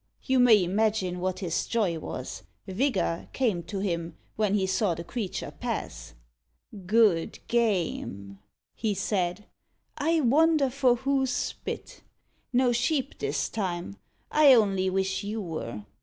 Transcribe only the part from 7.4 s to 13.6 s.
game!" he said; "I wonder for whose spit? No sheep this